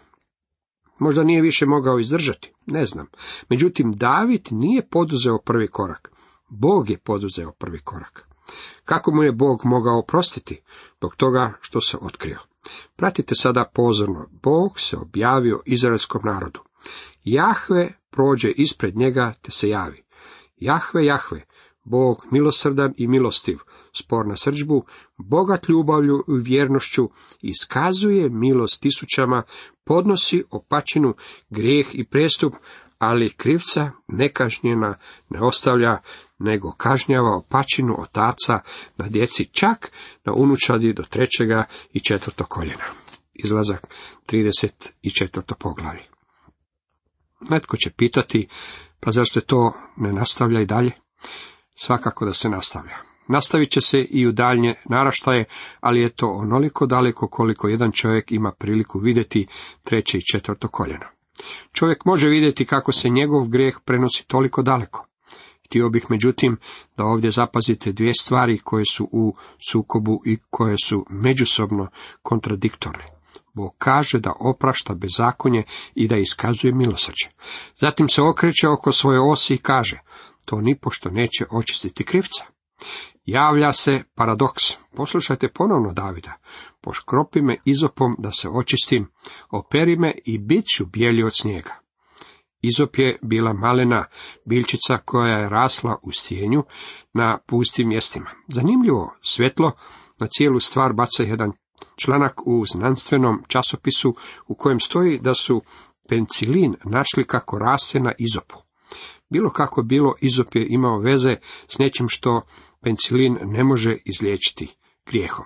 Možda 0.99 1.23
nije 1.23 1.41
više 1.41 1.65
mogao 1.65 1.99
izdržati, 1.99 2.53
ne 2.65 2.85
znam. 2.85 3.07
Međutim, 3.49 3.91
David 3.91 4.47
nije 4.51 4.87
poduzeo 4.89 5.37
prvi 5.37 5.67
korak. 5.67 6.11
Bog 6.49 6.89
je 6.89 6.97
poduzeo 6.97 7.51
prvi 7.51 7.79
korak. 7.79 8.27
Kako 8.85 9.11
mu 9.11 9.23
je 9.23 9.31
Bog 9.31 9.61
mogao 9.63 9.99
oprostiti? 9.99 10.61
Zbog 10.97 11.15
toga 11.15 11.53
što 11.61 11.81
se 11.81 11.97
otkrio. 12.01 12.39
Pratite 12.95 13.35
sada 13.35 13.71
pozorno. 13.73 14.25
Bog 14.43 14.79
se 14.79 14.97
objavio 14.97 15.61
izraelskom 15.65 16.21
narodu. 16.25 16.59
Jahve 17.23 17.93
prođe 18.09 18.51
ispred 18.51 18.97
njega 18.97 19.33
te 19.41 19.51
se 19.51 19.69
javi. 19.69 20.03
Jahve, 20.57 21.05
Jahve, 21.05 21.45
Bog 21.89 22.25
milosrdan 22.31 22.93
i 22.97 23.07
milostiv, 23.07 23.57
spor 23.93 24.27
na 24.27 24.35
srđbu, 24.37 24.85
bogat 25.17 25.69
ljubavlju 25.69 26.23
i 26.27 26.41
vjernošću, 26.41 27.09
iskazuje 27.41 28.29
milost 28.29 28.81
tisućama, 28.81 29.43
podnosi 29.83 30.43
opačinu, 30.51 31.13
grijeh 31.49 31.87
i 31.93 32.03
prestup, 32.03 32.53
ali 32.97 33.33
krivca 33.33 33.91
nekažnjena 34.07 34.95
ne 35.29 35.41
ostavlja, 35.41 35.97
nego 36.39 36.71
kažnjava 36.71 37.35
opačinu 37.35 37.95
otaca 38.01 38.59
na 38.97 39.07
djeci 39.07 39.45
čak 39.45 39.91
na 40.25 40.33
unučadi 40.33 40.93
do 40.93 41.03
trećega 41.03 41.63
i 41.93 41.99
četvrtog 41.99 42.47
koljena. 42.47 42.85
Izlazak 43.33 43.87
34. 44.25 45.53
poglavlje. 45.59 46.03
Netko 47.49 47.77
će 47.77 47.89
pitati, 47.89 48.47
pa 48.99 49.11
zar 49.11 49.25
se 49.31 49.41
to 49.41 49.73
ne 49.97 50.13
nastavlja 50.13 50.61
i 50.61 50.65
dalje? 50.65 50.91
Svakako 51.79 52.25
da 52.25 52.33
se 52.33 52.49
nastavlja. 52.49 52.97
Nastavit 53.27 53.71
će 53.71 53.81
se 53.81 53.99
i 53.99 54.27
u 54.27 54.31
daljnje 54.31 54.75
naraštaje, 54.89 55.45
ali 55.79 56.01
je 56.01 56.09
to 56.09 56.27
onoliko 56.27 56.85
daleko 56.85 57.27
koliko 57.27 57.67
jedan 57.67 57.91
čovjek 57.91 58.31
ima 58.31 58.51
priliku 58.51 58.99
vidjeti 58.99 59.47
treće 59.83 60.17
i 60.17 60.25
četvrto 60.31 60.67
koljeno. 60.67 61.05
Čovjek 61.73 62.05
može 62.05 62.29
vidjeti 62.29 62.65
kako 62.65 62.91
se 62.91 63.09
njegov 63.09 63.47
grijeh 63.47 63.77
prenosi 63.85 64.27
toliko 64.27 64.61
daleko. 64.61 65.05
Htio 65.65 65.89
bih 65.89 66.05
međutim 66.09 66.57
da 66.97 67.05
ovdje 67.05 67.31
zapazite 67.31 67.91
dvije 67.91 68.13
stvari 68.13 68.59
koje 68.63 68.85
su 68.85 69.09
u 69.11 69.35
sukobu 69.71 70.21
i 70.25 70.37
koje 70.49 70.75
su 70.77 71.05
međusobno 71.09 71.87
kontradiktorne. 72.21 73.05
Bog 73.53 73.75
kaže 73.77 74.19
da 74.19 74.33
oprašta 74.39 74.93
bezakonje 74.93 75.63
i 75.95 76.07
da 76.07 76.17
iskazuje 76.17 76.73
milosrđe. 76.73 77.27
Zatim 77.79 78.09
se 78.09 78.21
okreće 78.21 78.67
oko 78.67 78.91
svoje 78.91 79.19
osi 79.19 79.53
i 79.53 79.57
kaže, 79.57 79.99
to 80.47 80.61
nipošto 80.61 81.09
neće 81.09 81.45
očistiti 81.51 82.03
krivca. 82.03 82.45
Javlja 83.25 83.71
se 83.73 84.03
paradoks. 84.15 84.63
Poslušajte 84.95 85.47
ponovno 85.53 85.93
Davida. 85.93 86.33
Poškropi 86.81 87.41
me 87.41 87.57
izopom 87.65 88.15
da 88.19 88.31
se 88.31 88.49
očistim, 88.49 89.11
operi 89.51 89.97
me 89.97 90.13
i 90.25 90.37
bit 90.37 90.65
ću 90.75 90.85
bijeli 90.85 91.23
od 91.23 91.31
snijega. 91.35 91.73
Izop 92.61 92.97
je 92.97 93.19
bila 93.21 93.53
malena 93.53 94.05
biljčica 94.45 94.97
koja 95.05 95.37
je 95.37 95.49
rasla 95.49 95.99
u 96.03 96.11
stjenju 96.11 96.63
na 97.13 97.39
pustim 97.47 97.87
mjestima. 97.87 98.29
Zanimljivo 98.47 99.13
svjetlo 99.21 99.71
na 100.19 100.27
cijelu 100.27 100.59
stvar 100.59 100.93
baca 100.93 101.23
jedan 101.23 101.51
članak 101.95 102.47
u 102.47 102.65
znanstvenom 102.65 103.43
časopisu 103.47 104.15
u 104.47 104.55
kojem 104.55 104.79
stoji 104.79 105.19
da 105.19 105.33
su 105.33 105.61
pencilin 106.09 106.75
našli 106.83 107.27
kako 107.27 107.59
raste 107.59 107.99
na 107.99 108.11
izopu. 108.17 108.55
Bilo 109.29 109.49
kako 109.49 109.83
bilo, 109.83 110.13
izop 110.21 110.55
je 110.55 110.67
imao 110.69 110.99
veze 110.99 111.35
s 111.67 111.77
nečim 111.77 112.09
što 112.09 112.41
pencilin 112.81 113.37
ne 113.41 113.63
može 113.63 113.97
izliječiti 114.05 114.75
grijehom. 115.05 115.45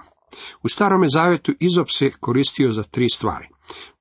U 0.64 0.70
starome 0.70 1.08
zavjetu 1.08 1.54
izop 1.60 1.88
se 1.90 2.12
koristio 2.20 2.72
za 2.72 2.84
tri 2.84 3.10
stvari. 3.10 3.48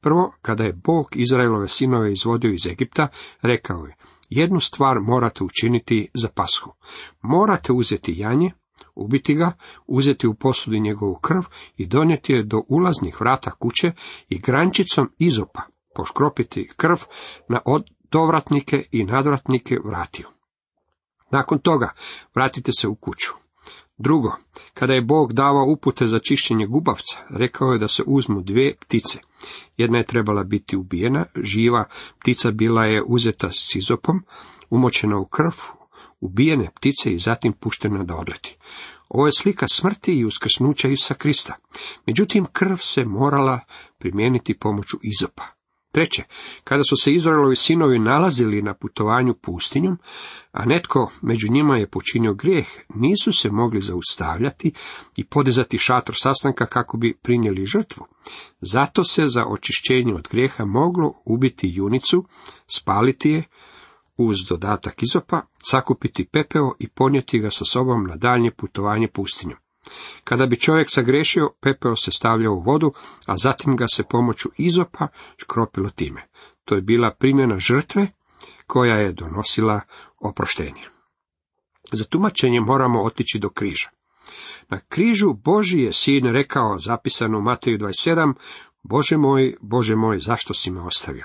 Prvo, 0.01 0.33
kada 0.43 0.65
je 0.65 0.73
Bog 0.73 1.07
Izraelove 1.17 1.69
sinove 1.69 2.13
izvodio 2.13 2.53
iz 2.53 2.67
Egipta, 2.67 3.09
rekao 3.43 3.85
je, 3.85 3.97
jednu 4.31 4.61
stvar 4.61 5.01
morate 5.01 5.45
učiniti 5.45 6.09
za 6.15 6.29
pashu. 6.29 6.71
Morate 7.23 7.73
uzeti 7.73 8.15
janje, 8.17 8.53
ubiti 8.95 9.35
ga, 9.35 9.53
uzeti 9.87 10.27
u 10.27 10.35
posudi 10.35 10.81
njegovu 10.81 11.15
krv 11.15 11.43
i 11.77 11.87
donijeti 11.87 12.33
je 12.33 12.43
do 12.43 12.63
ulaznih 12.69 13.21
vrata 13.21 13.51
kuće 13.51 13.93
i 14.29 14.39
grančicom 14.39 15.11
izopa 15.19 15.63
poškropiti 15.95 16.69
krv 16.77 16.97
na 17.49 17.61
dovratnike 18.13 18.85
i 18.93 19.05
nadvratnike 19.05 19.79
vratio. 19.85 20.29
Nakon 21.31 21.59
toga 21.59 21.93
vratite 22.35 22.73
se 22.73 22.89
u 22.89 22.95
kuću. 22.95 23.33
Drugo, 23.99 24.33
kada 24.75 24.95
je 24.95 25.03
Bog 25.03 25.33
davao 25.33 25.67
upute 25.67 26.07
za 26.07 26.19
čišćenje 26.19 26.67
gubavca, 26.67 27.19
rekao 27.31 27.73
je 27.73 27.79
da 27.79 27.89
se 27.89 28.03
uzmu 28.07 28.43
dvije 28.43 28.77
ptice. 28.81 29.19
Jedna 29.77 29.99
je 29.99 30.05
trebala 30.05 30.45
biti 30.45 30.77
ubijena, 30.77 31.25
živa 31.43 31.85
ptica 32.21 32.51
bila 32.51 32.85
je 32.85 33.03
uzeta 33.07 33.51
s 33.53 33.75
izopom, 33.75 34.23
umočena 34.71 35.19
u 35.19 35.27
krv, 35.27 35.53
ubijene 36.21 36.71
ptice 36.77 37.13
i 37.13 37.19
zatim 37.19 37.53
puštena 37.53 38.05
da 38.05 38.17
odleti. 38.17 38.57
Ovo 39.09 39.27
je 39.27 39.33
slika 39.33 39.67
smrti 39.69 40.13
i 40.13 40.25
uskrsnuća 40.25 40.89
Isusa 40.89 41.15
Krista. 41.15 41.55
Međutim, 42.07 42.47
krv 42.53 42.77
se 42.77 43.05
morala 43.05 43.61
primijeniti 43.99 44.59
pomoću 44.59 44.97
izopa. 45.03 45.60
Treće, 45.93 46.23
kada 46.65 46.85
su 46.85 46.97
se 46.97 47.13
Izraelovi 47.13 47.57
sinovi 47.57 47.99
nalazili 47.99 48.63
na 48.63 48.75
putovanju 48.75 49.35
pustinjom, 49.35 49.99
a 50.53 50.65
netko 50.65 51.11
među 51.23 51.49
njima 51.51 51.77
je 51.77 51.91
počinio 51.91 52.35
grijeh, 52.35 52.67
nisu 52.95 53.33
se 53.33 53.51
mogli 53.51 53.81
zaustavljati 53.81 54.73
i 55.17 55.25
podizati 55.25 55.79
šator 55.79 56.15
sastanka 56.19 56.67
kako 56.67 56.97
bi 56.97 57.19
prinijeli 57.23 57.67
žrtvu. 57.67 58.07
Zato 58.61 59.05
se 59.05 59.27
za 59.27 59.45
očišćenje 59.47 60.15
od 60.15 60.29
grijeha 60.31 60.65
moglo 60.65 61.13
ubiti 61.25 61.71
junicu, 61.75 62.25
spaliti 62.67 63.31
je, 63.31 63.45
uz 64.17 64.37
dodatak 64.49 65.03
izopa, 65.03 65.43
sakupiti 65.59 66.25
pepeo 66.25 66.73
i 66.79 66.89
ponijeti 66.89 67.39
ga 67.39 67.51
sa 67.51 67.65
sobom 67.65 68.07
na 68.07 68.17
daljnje 68.17 68.51
putovanje 68.51 69.09
pustinjom. 69.09 69.59
Kada 70.25 70.47
bi 70.47 70.61
čovjek 70.61 70.89
sagrešio, 70.91 71.51
pepeo 71.61 71.97
se 71.97 72.11
stavljao 72.11 72.55
u 72.55 72.61
vodu, 72.61 72.93
a 73.27 73.39
zatim 73.39 73.77
ga 73.77 73.87
se 73.95 74.03
pomoću 74.03 74.49
izopa 74.57 75.09
škropilo 75.37 75.91
time. 75.91 76.27
To 76.65 76.75
je 76.75 76.81
bila 76.81 77.11
primjena 77.11 77.59
žrtve 77.59 78.09
koja 78.67 78.97
je 78.97 79.13
donosila 79.13 79.81
oproštenje. 80.19 80.83
Za 81.93 82.05
tumačenje 82.05 82.61
moramo 82.61 83.03
otići 83.03 83.39
do 83.39 83.49
križa. 83.49 83.91
Na 84.69 84.81
križu 84.89 85.33
Boži 85.33 85.79
je 85.79 85.93
sin 85.93 86.27
rekao, 86.27 86.79
zapisano 86.79 87.39
u 87.39 87.43
Mateju 87.43 87.79
27, 87.79 88.35
Bože 88.83 89.17
moj, 89.17 89.57
Bože 89.61 89.97
moj, 89.97 90.19
zašto 90.19 90.55
si 90.55 90.71
me 90.71 90.81
ostavio? 90.81 91.25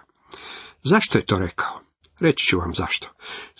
Zašto 0.83 1.17
je 1.17 1.25
to 1.25 1.39
rekao? 1.39 1.79
Reći 2.19 2.45
ću 2.45 2.59
vam 2.59 2.73
zašto. 2.73 3.07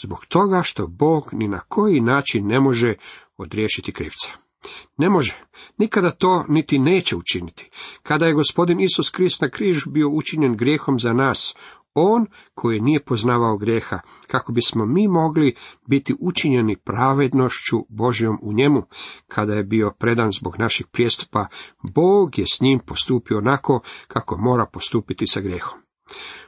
Zbog 0.01 0.25
toga 0.25 0.61
što 0.63 0.87
Bog 0.87 1.29
ni 1.31 1.47
na 1.47 1.59
koji 1.59 2.01
način 2.01 2.47
ne 2.47 2.59
može 2.59 2.93
odriješiti 3.37 3.91
krivca. 3.91 4.44
Ne 4.97 5.09
može, 5.09 5.35
nikada 5.77 6.11
to 6.11 6.45
niti 6.49 6.79
neće 6.79 7.15
učiniti. 7.15 7.69
Kada 8.03 8.25
je 8.25 8.33
gospodin 8.33 8.79
Isus 8.79 9.09
Krist 9.09 9.41
na 9.41 9.49
križu 9.49 9.89
bio 9.89 10.09
učinjen 10.09 10.57
grijehom 10.57 10.99
za 10.99 11.13
nas, 11.13 11.55
on 11.95 12.25
koji 12.53 12.81
nije 12.81 13.03
poznavao 13.03 13.57
grijeha, 13.57 13.99
kako 14.27 14.51
bismo 14.51 14.85
mi 14.85 15.07
mogli 15.07 15.55
biti 15.87 16.15
učinjeni 16.19 16.75
pravednošću 16.75 17.77
Božjom 17.89 18.39
u 18.41 18.53
njemu, 18.53 18.83
kada 19.27 19.53
je 19.53 19.63
bio 19.63 19.91
predan 19.99 20.31
zbog 20.31 20.59
naših 20.59 20.87
prijestupa, 20.87 21.47
Bog 21.95 22.39
je 22.39 22.45
s 22.47 22.61
njim 22.61 22.79
postupio 22.79 23.37
onako 23.37 23.79
kako 24.07 24.37
mora 24.37 24.65
postupiti 24.65 25.27
sa 25.27 25.41
grijehom. 25.41 25.79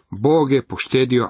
Bog 0.09 0.51
je 0.51 0.67
poštedio 0.67 1.29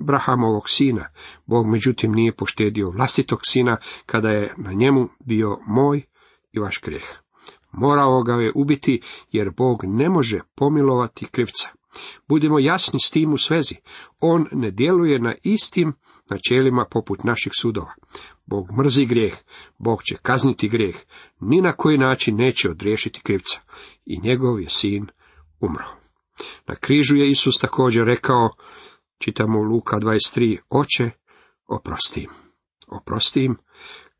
Abrahamovog 0.00 0.68
sina, 0.68 1.08
Bog 1.46 1.66
međutim 1.66 2.12
nije 2.12 2.36
poštedio 2.36 2.90
vlastitog 2.90 3.40
sina, 3.42 3.76
kada 4.06 4.30
je 4.30 4.54
na 4.56 4.72
njemu 4.72 5.08
bio 5.24 5.58
moj 5.66 6.02
i 6.52 6.58
vaš 6.58 6.80
grijeh. 6.80 7.06
Morao 7.72 8.22
ga 8.22 8.34
je 8.34 8.52
ubiti, 8.54 9.00
jer 9.32 9.50
Bog 9.56 9.80
ne 9.84 10.08
može 10.08 10.40
pomilovati 10.54 11.26
krivca. 11.26 11.68
Budimo 12.28 12.58
jasni 12.58 13.00
s 13.00 13.10
tim 13.10 13.32
u 13.32 13.38
svezi. 13.38 13.74
On 14.20 14.46
ne 14.52 14.70
djeluje 14.70 15.18
na 15.18 15.34
istim 15.42 15.92
načelima 16.30 16.86
poput 16.90 17.24
naših 17.24 17.52
sudova. 17.60 17.94
Bog 18.46 18.72
mrzi 18.78 19.06
grijeh, 19.06 19.34
Bog 19.78 20.02
će 20.02 20.16
kazniti 20.22 20.68
grijeh, 20.68 20.96
ni 21.40 21.60
na 21.60 21.72
koji 21.72 21.98
način 21.98 22.36
neće 22.36 22.70
odriješiti 22.70 23.20
krivca. 23.20 23.60
I 24.06 24.20
njegov 24.20 24.60
je 24.60 24.68
sin 24.68 25.06
umro. 25.60 25.84
Na 26.66 26.74
križu 26.74 27.16
je 27.16 27.30
Isus 27.30 27.58
također 27.58 28.06
rekao, 28.06 28.50
čitamo 29.18 29.62
Luka 29.62 29.96
23, 29.96 30.58
oče, 30.70 31.10
oprosti 31.66 32.20
im. 32.20 32.30
Oprosti 32.88 33.44
im, 33.44 33.56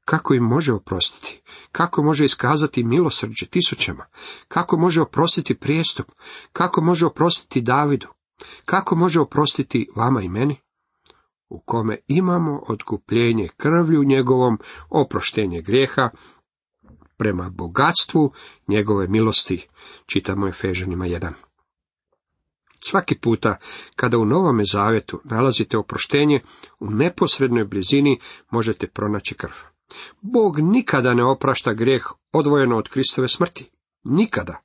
kako 0.08 0.34
im 0.34 0.42
može 0.42 0.72
oprostiti? 0.72 1.42
Kako 1.72 2.02
može 2.02 2.24
iskazati 2.24 2.84
milosrđe 2.84 3.46
tisućama? 3.46 4.06
Kako 4.48 4.76
može 4.76 5.02
oprostiti 5.02 5.54
prijestup? 5.54 6.06
Kako 6.52 6.80
može 6.80 7.06
oprostiti 7.06 7.60
Davidu? 7.60 8.06
Kako 8.64 8.96
može 8.96 9.20
oprostiti 9.20 9.88
vama 9.96 10.22
i 10.22 10.28
meni? 10.28 10.56
U 11.48 11.60
kome 11.60 11.98
imamo 12.06 12.62
otkupljenje 12.68 13.48
krvlju 13.56 14.04
njegovom, 14.04 14.58
oproštenje 14.90 15.60
grijeha, 15.60 16.10
prema 17.16 17.50
bogatstvu 17.50 18.32
njegove 18.68 19.08
milosti, 19.08 19.66
čitamo 20.06 20.48
Efežanima 20.48 21.04
1. 21.04 21.32
Svaki 22.80 23.18
puta 23.18 23.56
kada 23.96 24.18
u 24.18 24.24
Novome 24.24 24.64
Zavjetu 24.72 25.20
nalazite 25.24 25.78
oproštenje, 25.78 26.40
u 26.80 26.90
neposrednoj 26.90 27.64
blizini 27.64 28.20
možete 28.50 28.86
pronaći 28.86 29.34
krv. 29.34 29.77
Bog 30.20 30.58
nikada 30.58 31.14
ne 31.14 31.24
oprašta 31.24 31.72
grijeh 31.72 32.06
odvojeno 32.32 32.76
od 32.76 32.88
Kristove 32.88 33.28
smrti. 33.28 33.70
Nikada. 34.04 34.62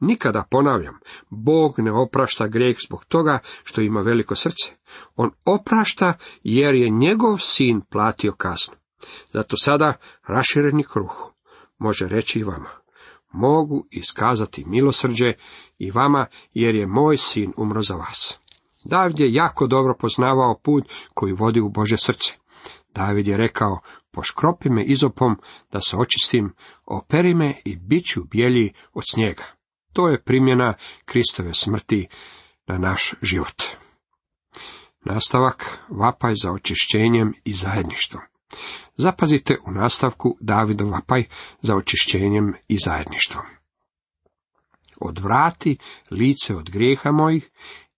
Nikada, 0.00 0.44
ponavljam, 0.50 0.98
Bog 1.30 1.74
ne 1.78 1.92
oprašta 1.92 2.46
grijeh 2.46 2.76
zbog 2.86 3.04
toga 3.04 3.38
što 3.64 3.80
ima 3.80 4.00
veliko 4.00 4.36
srce. 4.36 4.70
On 5.16 5.30
oprašta 5.44 6.18
jer 6.42 6.74
je 6.74 6.90
njegov 6.90 7.38
sin 7.38 7.80
platio 7.80 8.32
kaznu. 8.32 8.74
Zato 9.32 9.56
sada 9.56 9.94
rašireni 10.26 10.84
kruh 10.84 11.32
može 11.78 12.08
reći 12.08 12.38
i 12.38 12.42
vama. 12.42 12.70
Mogu 13.32 13.86
iskazati 13.90 14.64
milosrđe 14.66 15.32
i 15.78 15.90
vama 15.90 16.26
jer 16.52 16.74
je 16.74 16.86
moj 16.86 17.16
sin 17.16 17.52
umro 17.56 17.82
za 17.82 17.94
vas. 17.94 18.38
David 18.84 19.20
je 19.20 19.32
jako 19.32 19.66
dobro 19.66 19.94
poznavao 19.98 20.58
put 20.62 20.84
koji 21.14 21.32
vodi 21.32 21.60
u 21.60 21.68
Bože 21.68 21.96
srce. 21.96 22.32
David 22.94 23.28
je 23.28 23.36
rekao, 23.36 23.80
poškropi 24.14 24.70
me 24.70 24.84
izopom 24.84 25.36
da 25.72 25.80
se 25.80 25.96
očistim, 25.96 26.52
operi 26.86 27.34
me 27.34 27.60
i 27.64 27.76
bit 27.76 28.06
ću 28.06 28.24
bijelji 28.24 28.72
od 28.92 29.02
snijega. 29.10 29.44
To 29.92 30.08
je 30.08 30.22
primjena 30.22 30.74
Kristove 31.04 31.54
smrti 31.54 32.08
na 32.66 32.78
naš 32.78 33.14
život. 33.22 33.62
Nastavak 35.04 35.78
vapaj 35.88 36.34
za 36.42 36.52
očišćenjem 36.52 37.34
i 37.44 37.54
zajedništvom. 37.54 38.22
Zapazite 38.96 39.58
u 39.66 39.70
nastavku 39.70 40.36
Davidov 40.40 40.90
vapaj 40.90 41.24
za 41.62 41.76
očišćenjem 41.76 42.54
i 42.68 42.76
zajedništvom. 42.84 43.44
Odvrati 45.00 45.78
lice 46.10 46.56
od 46.56 46.70
grijeha 46.70 47.12
mojih, 47.12 47.50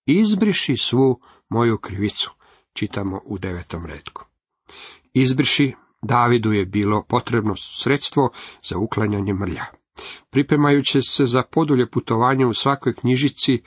izbriši 0.07 0.77
svu 0.77 1.21
moju 1.49 1.79
krivicu, 1.79 2.35
čitamo 2.73 3.21
u 3.25 3.39
devetom 3.39 3.87
redku. 3.87 4.25
Izbriši 5.13 5.75
Davidu 6.07 6.53
je 6.53 6.67
bilo 6.67 7.05
potrebno 7.09 7.55
sredstvo 7.57 8.31
za 8.63 8.79
uklanjanje 8.79 9.35
mrlja. 9.35 9.65
Pripremajući 10.31 11.03
se 11.03 11.27
za 11.27 11.43
podulje 11.43 11.91
putovanje 11.91 12.47
u 12.47 12.55
svakoj 12.55 12.95
knjižici 12.95 13.63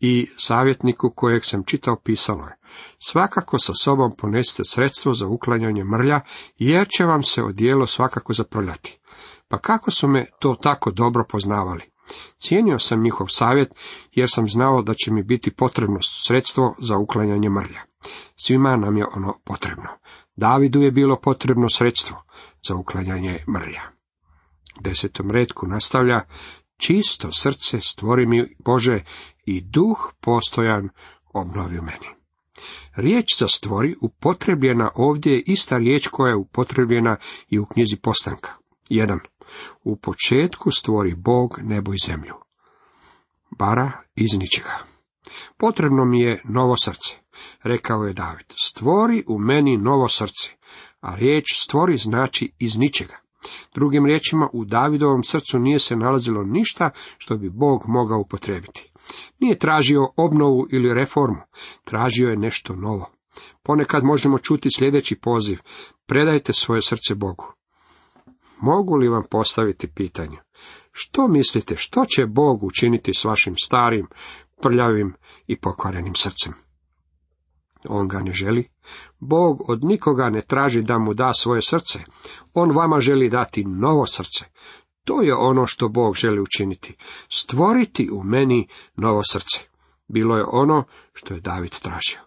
i 0.00 0.28
savjetniku 0.36 1.10
kojeg 1.10 1.44
sam 1.44 1.64
čitao 1.64 1.96
pisalo 1.96 2.44
je. 2.44 2.58
Svakako 2.98 3.58
sa 3.58 3.72
sobom 3.74 4.16
ponesite 4.16 4.62
sredstvo 4.64 5.14
za 5.14 5.26
uklanjanje 5.26 5.84
mrlja, 5.84 6.20
jer 6.56 6.88
će 6.88 7.04
vam 7.04 7.22
se 7.22 7.42
odijelo 7.42 7.86
svakako 7.86 8.32
zaprljati. 8.32 8.98
Pa 9.48 9.58
kako 9.58 9.90
su 9.90 10.08
me 10.08 10.26
to 10.40 10.56
tako 10.62 10.90
dobro 10.90 11.24
poznavali? 11.28 11.82
Cijenio 12.38 12.78
sam 12.78 13.02
njihov 13.02 13.26
savjet, 13.26 13.74
jer 14.12 14.28
sam 14.30 14.48
znao 14.48 14.82
da 14.82 14.94
će 14.94 15.12
mi 15.12 15.22
biti 15.22 15.50
potrebno 15.50 15.98
sredstvo 16.02 16.74
za 16.78 16.96
uklanjanje 16.96 17.50
mrlja. 17.50 17.80
Svima 18.36 18.76
nam 18.76 18.96
je 18.96 19.06
ono 19.16 19.38
potrebno. 19.44 19.88
Davidu 20.38 20.82
je 20.82 20.90
bilo 20.90 21.20
potrebno 21.20 21.68
sredstvo 21.68 22.22
za 22.68 22.74
uklanjanje 22.74 23.44
mrlja. 23.48 23.82
Desetom 24.80 25.30
redku 25.30 25.66
nastavlja, 25.66 26.20
čisto 26.76 27.32
srce 27.32 27.80
stvori 27.80 28.26
mi 28.26 28.56
Bože 28.64 29.00
i 29.44 29.60
duh 29.60 30.12
postojan 30.20 30.88
obnovi 31.34 31.78
u 31.78 31.82
meni. 31.82 32.08
Riječ 32.96 33.38
za 33.38 33.48
stvori 33.48 33.96
upotrebljena 34.02 34.90
ovdje 34.94 35.32
je 35.32 35.42
ista 35.46 35.78
riječ 35.78 36.08
koja 36.08 36.30
je 36.30 36.36
upotrebljena 36.36 37.16
i 37.48 37.58
u 37.58 37.66
knjizi 37.66 37.96
Postanka. 37.96 38.52
1. 38.90 39.18
U 39.84 39.96
početku 39.96 40.70
stvori 40.70 41.14
Bog 41.14 41.58
nebo 41.62 41.94
i 41.94 42.06
zemlju. 42.06 42.34
Bara 43.58 43.92
iz 44.14 44.38
ničega. 44.38 44.78
Potrebno 45.56 46.04
mi 46.04 46.20
je 46.20 46.42
novo 46.44 46.74
srce, 46.84 47.16
rekao 47.62 48.04
je 48.04 48.12
David. 48.12 48.46
Stvori 48.62 49.24
u 49.26 49.38
meni 49.38 49.76
novo 49.76 50.08
srce, 50.08 50.50
a 51.00 51.14
riječ 51.14 51.44
stvori 51.54 51.96
znači 51.96 52.52
iz 52.58 52.78
ničega. 52.78 53.16
Drugim 53.74 54.06
riječima, 54.06 54.48
u 54.52 54.64
Davidovom 54.64 55.22
srcu 55.22 55.58
nije 55.58 55.78
se 55.78 55.96
nalazilo 55.96 56.44
ništa 56.44 56.90
što 57.18 57.36
bi 57.36 57.50
Bog 57.50 57.82
mogao 57.86 58.18
upotrebiti. 58.18 58.92
Nije 59.38 59.58
tražio 59.58 60.08
obnovu 60.16 60.66
ili 60.70 60.94
reformu, 60.94 61.40
tražio 61.84 62.30
je 62.30 62.36
nešto 62.36 62.76
novo. 62.76 63.10
Ponekad 63.62 64.04
možemo 64.04 64.38
čuti 64.38 64.68
sljedeći 64.76 65.16
poziv, 65.16 65.58
predajte 66.06 66.52
svoje 66.52 66.82
srce 66.82 67.14
Bogu. 67.14 67.52
Mogu 68.60 68.96
li 68.96 69.08
vam 69.08 69.22
postaviti 69.30 69.88
pitanje? 69.94 70.36
Što 70.92 71.28
mislite, 71.28 71.76
što 71.76 72.04
će 72.04 72.26
Bog 72.26 72.64
učiniti 72.64 73.14
s 73.14 73.24
vašim 73.24 73.54
starim, 73.64 74.06
prljavim 74.62 75.14
i 75.46 75.56
pokvarenim 75.56 76.14
srcem? 76.14 76.67
On 77.84 78.08
ga 78.08 78.20
ne 78.20 78.32
želi. 78.32 78.68
Bog 79.18 79.70
od 79.70 79.84
nikoga 79.84 80.30
ne 80.30 80.40
traži 80.40 80.82
da 80.82 80.98
mu 80.98 81.14
da 81.14 81.32
svoje 81.32 81.62
srce. 81.62 81.98
On 82.54 82.70
vama 82.70 83.00
želi 83.00 83.30
dati 83.30 83.64
novo 83.64 84.06
srce. 84.06 84.44
To 85.04 85.22
je 85.22 85.34
ono 85.34 85.66
što 85.66 85.88
Bog 85.88 86.16
želi 86.16 86.40
učiniti. 86.40 86.96
Stvoriti 87.28 88.10
u 88.12 88.22
meni 88.22 88.68
novo 88.96 89.22
srce. 89.32 89.60
Bilo 90.08 90.36
je 90.36 90.44
ono 90.48 90.84
što 91.12 91.34
je 91.34 91.40
David 91.40 91.80
tražio. 91.82 92.18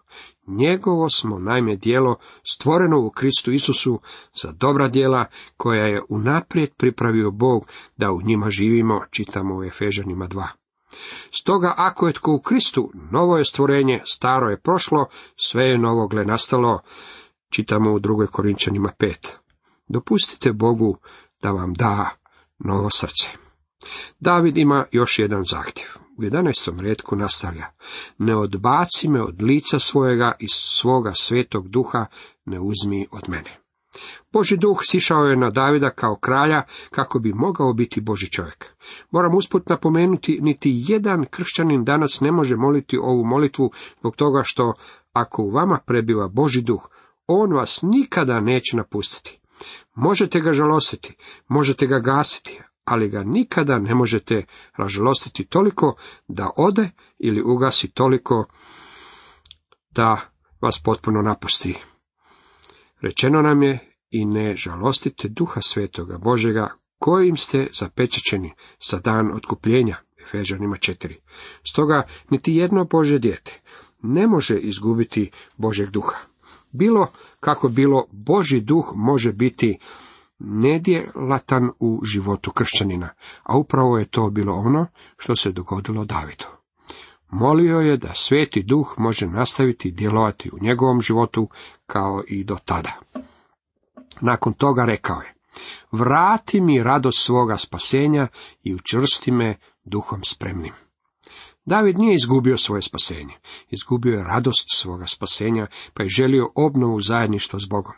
Njegovo 0.47 1.09
smo 1.09 1.39
najme 1.39 1.75
dijelo 1.75 2.15
stvoreno 2.43 2.99
u 2.99 3.09
Kristu 3.09 3.51
Isusu 3.51 3.99
za 4.41 4.51
dobra 4.51 4.87
djela 4.87 5.25
koja 5.57 5.85
je 5.85 6.01
unaprijed 6.09 6.69
pripravio 6.77 7.31
Bog 7.31 7.67
da 7.97 8.11
u 8.11 8.21
njima 8.21 8.49
živimo, 8.49 9.01
čitamo 9.11 9.55
u 9.55 9.63
Efežanima 9.63 10.27
2. 10.27 10.60
Stoga 11.31 11.73
ako 11.77 12.07
je 12.07 12.13
tko 12.13 12.33
u 12.33 12.39
Kristu, 12.39 12.91
novo 13.11 13.37
je 13.37 13.45
stvorenje, 13.45 14.01
staro 14.05 14.49
je 14.49 14.61
prošlo, 14.61 15.05
sve 15.35 15.65
je 15.65 15.77
novogle 15.77 16.25
nastalo, 16.25 16.79
čitamo 17.49 17.93
u 17.93 17.99
2. 17.99 18.27
Korinčanima 18.27 18.89
5. 18.99 19.31
Dopustite 19.87 20.53
Bogu 20.53 20.97
da 21.41 21.51
vam 21.51 21.73
da 21.73 22.09
novo 22.59 22.89
srce. 22.89 23.27
David 24.19 24.57
ima 24.57 24.85
još 24.91 25.19
jedan 25.19 25.43
zahtjev. 25.43 25.87
U 26.17 26.21
11. 26.21 26.79
redku 26.79 27.15
nastavlja. 27.15 27.65
Ne 28.17 28.35
odbaci 28.35 29.07
me 29.07 29.21
od 29.21 29.41
lica 29.41 29.79
svojega 29.79 30.35
i 30.39 30.47
svoga 30.47 31.11
svetog 31.13 31.69
duha 31.69 32.05
ne 32.45 32.59
uzmi 32.59 33.07
od 33.11 33.29
mene. 33.29 33.57
Boži 34.31 34.57
duh 34.57 34.79
sišao 34.81 35.23
je 35.23 35.37
na 35.37 35.49
Davida 35.49 35.89
kao 35.89 36.15
kralja 36.15 36.63
kako 36.89 37.19
bi 37.19 37.33
mogao 37.33 37.73
biti 37.73 38.01
Boži 38.01 38.31
čovjek. 38.31 38.65
Moram 39.11 39.35
usput 39.35 39.69
napomenuti, 39.69 40.39
niti 40.41 40.71
jedan 40.87 41.25
kršćanin 41.25 41.83
danas 41.83 42.21
ne 42.21 42.31
može 42.31 42.55
moliti 42.55 42.97
ovu 42.97 43.23
molitvu 43.25 43.71
zbog 43.99 44.15
toga 44.15 44.41
što 44.43 44.73
ako 45.13 45.43
u 45.43 45.49
vama 45.49 45.79
prebiva 45.85 46.27
Boži 46.27 46.61
duh, 46.61 46.89
on 47.27 47.53
vas 47.53 47.79
nikada 47.81 48.39
neće 48.39 48.77
napustiti. 48.77 49.39
Možete 49.95 50.39
ga 50.39 50.51
žalostiti, 50.51 51.15
možete 51.47 51.87
ga 51.87 51.99
gasiti, 51.99 52.61
ali 52.85 53.09
ga 53.09 53.23
nikada 53.23 53.79
ne 53.79 53.95
možete 53.95 54.45
ražalostiti 54.77 55.45
toliko 55.45 55.95
da 56.27 56.49
ode 56.57 56.89
ili 57.19 57.43
ugasi 57.45 57.91
toliko 57.91 58.45
da 59.91 60.21
vas 60.61 60.81
potpuno 60.83 61.21
napusti. 61.21 61.77
Rečeno 63.01 63.41
nam 63.41 63.63
je 63.63 63.97
i 64.09 64.25
ne 64.25 64.55
žalostite 64.55 65.27
duha 65.27 65.61
svetoga 65.61 66.17
Božega 66.17 66.80
kojim 67.01 67.37
ste 67.37 67.67
zapečećeni 67.73 68.53
sa 68.79 68.99
dan 68.99 69.31
otkupljenja. 69.35 69.97
Efežanima 70.23 70.75
4. 70.75 71.15
Stoga 71.63 72.03
niti 72.29 72.55
jedno 72.55 72.85
Bože 72.85 73.19
dijete 73.19 73.61
ne 74.01 74.27
može 74.27 74.57
izgubiti 74.57 75.31
Božeg 75.57 75.89
duha. 75.89 76.17
Bilo 76.73 77.07
kako 77.39 77.69
bilo, 77.69 78.05
Boži 78.11 78.61
duh 78.61 78.91
može 78.95 79.31
biti 79.31 79.79
nedjelatan 80.39 81.69
u 81.79 82.01
životu 82.03 82.51
kršćanina, 82.51 83.09
a 83.43 83.57
upravo 83.57 83.97
je 83.97 84.05
to 84.05 84.29
bilo 84.29 84.53
ono 84.53 84.87
što 85.17 85.35
se 85.35 85.51
dogodilo 85.51 86.05
Davidu. 86.05 86.45
Molio 87.29 87.79
je 87.79 87.97
da 87.97 88.13
sveti 88.13 88.63
duh 88.63 88.93
može 88.97 89.27
nastaviti 89.27 89.91
djelovati 89.91 90.49
u 90.53 90.57
njegovom 90.61 91.01
životu 91.01 91.49
kao 91.85 92.23
i 92.27 92.43
do 92.43 92.57
tada. 92.65 92.99
Nakon 94.21 94.53
toga 94.53 94.85
rekao 94.85 95.21
je, 95.21 95.33
vrati 95.91 96.61
mi 96.61 96.83
radost 96.83 97.25
svoga 97.25 97.57
spasenja 97.57 98.27
i 98.63 98.75
učvrsti 98.75 99.31
me 99.31 99.57
duhom 99.83 100.23
spremnim. 100.23 100.73
David 101.65 101.97
nije 101.97 102.15
izgubio 102.15 102.57
svoje 102.57 102.81
spasenje, 102.81 103.33
izgubio 103.69 104.13
je 104.13 104.23
radost 104.23 104.67
svoga 104.73 105.05
spasenja, 105.07 105.67
pa 105.93 106.03
je 106.03 106.09
želio 106.09 106.51
obnovu 106.55 107.01
zajedništva 107.01 107.59
s 107.59 107.67
Bogom. 107.69 107.93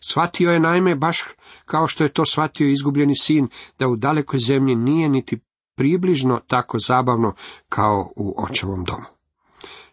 Shvatio 0.00 0.50
je 0.50 0.60
naime, 0.60 0.94
baš 0.94 1.24
kao 1.64 1.86
što 1.86 2.04
je 2.04 2.12
to 2.12 2.24
shvatio 2.24 2.68
izgubljeni 2.68 3.16
sin, 3.16 3.48
da 3.78 3.88
u 3.88 3.96
dalekoj 3.96 4.38
zemlji 4.38 4.74
nije 4.74 5.08
niti 5.08 5.40
približno 5.76 6.40
tako 6.46 6.78
zabavno 6.78 7.34
kao 7.68 8.12
u 8.16 8.34
očevom 8.42 8.84
domu. 8.84 9.04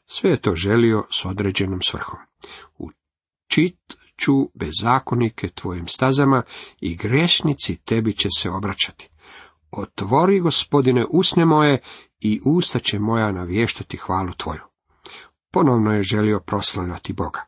Sve 0.06 0.30
je 0.30 0.42
to 0.42 0.56
želio 0.56 1.04
s 1.12 1.26
određenom 1.26 1.80
svrhom. 1.82 2.20
Učit 2.78 3.98
ću 4.18 4.34
bezakonike 4.54 5.50
tvojim 5.50 5.88
stazama 5.88 6.44
i 6.82 6.96
grešnici 6.96 7.76
tebi 7.76 8.14
će 8.14 8.30
se 8.38 8.50
obraćati. 8.50 9.10
Otvori, 9.72 10.40
gospodine, 10.40 11.06
usne 11.10 11.46
moje 11.46 11.82
i 12.20 12.42
usta 12.46 12.80
će 12.80 13.00
moja 13.00 13.32
navještati 13.32 13.98
hvalu 13.98 14.34
tvoju. 14.38 14.62
Ponovno 15.52 15.94
je 15.94 16.04
želio 16.04 16.40
proslavljati 16.40 17.14
Boga. 17.14 17.46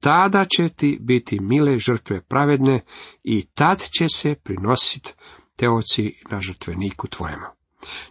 Tada 0.00 0.46
će 0.56 0.68
ti 0.68 0.98
biti 1.00 1.40
mile 1.40 1.78
žrtve 1.78 2.20
pravedne 2.20 2.80
i 3.22 3.46
tad 3.54 3.82
će 3.98 4.08
se 4.08 4.34
prinositi 4.34 5.14
teoci 5.56 6.14
na 6.30 6.40
žrtveniku 6.40 7.08
tvojemu. 7.08 7.46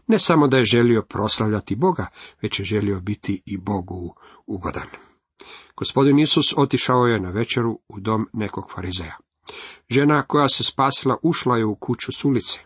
Ne 0.08 0.20
samo 0.20 0.48
da 0.48 0.58
je 0.58 0.66
želio 0.66 1.02
proslavljati 1.10 1.76
Boga, 1.76 2.08
već 2.42 2.60
je 2.60 2.66
želio 2.66 3.00
biti 3.00 3.42
i 3.46 3.58
Bogu 3.58 4.16
ugodan. 4.48 4.88
Gospodin 5.76 6.20
Isus 6.20 6.54
otišao 6.58 7.06
je 7.06 7.20
na 7.20 7.30
večeru 7.30 7.80
u 7.90 8.00
dom 8.00 8.28
nekog 8.34 8.72
farizeja. 8.72 9.18
Žena 9.90 10.22
koja 10.22 10.48
se 10.48 10.64
spasila 10.64 11.18
ušla 11.24 11.58
je 11.58 11.66
u 11.66 11.76
kuću 11.76 12.12
s 12.12 12.26
ulice. 12.26 12.60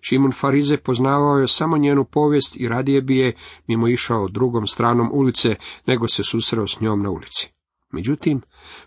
Šimun 0.00 0.32
Farize 0.32 0.76
poznavao 0.76 1.38
je 1.38 1.48
samo 1.48 1.78
njenu 1.78 2.04
povijest 2.04 2.56
i 2.56 2.68
radije 2.68 3.02
bi 3.02 3.16
je 3.16 3.34
mimo 3.66 3.88
išao 3.88 4.28
drugom 4.28 4.66
stranom 4.66 5.10
ulice, 5.12 5.56
nego 5.86 6.08
se 6.08 6.22
susreo 6.24 6.66
s 6.66 6.80
njom 6.80 7.02
na 7.02 7.10
ulici. 7.10 7.52
Međutim, 7.92 8.40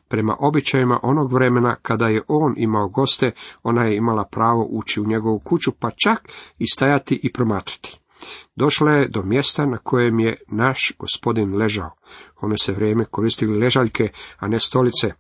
prema 0.08 0.36
običajima 0.40 1.00
onog 1.04 1.34
vremena 1.34 1.76
kada 1.82 2.08
je 2.08 2.22
on 2.28 2.54
imao 2.58 2.88
goste, 2.88 3.32
ona 3.64 3.84
je 3.84 3.98
imala 3.98 4.24
pravo 4.24 4.68
ući 4.70 5.02
u 5.02 5.06
njegovu 5.06 5.40
kuću, 5.40 5.72
pa 5.80 5.92
čak 5.92 6.30
i 6.60 6.68
stajati 6.68 7.20
i 7.24 7.34
promatrati. 7.34 8.00
Došla 8.56 8.92
je 8.92 9.08
do 9.08 9.24
mjesta 9.24 9.66
na 9.66 9.78
kojem 9.78 10.20
je 10.20 10.38
naš 10.48 10.94
gospodin 11.00 11.56
ležao. 11.56 11.92
One 12.42 12.58
se 12.58 12.74
vrijeme 12.74 13.06
koristili 13.06 13.60
ležaljke, 13.60 14.10
a 14.38 14.48
ne 14.48 14.60
stolice, 14.60 15.14